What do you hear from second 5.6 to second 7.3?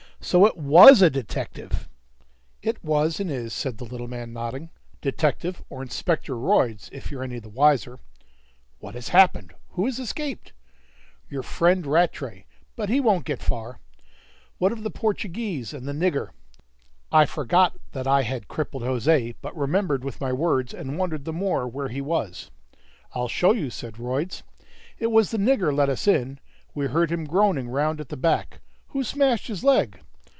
or Inspector Royds, if you're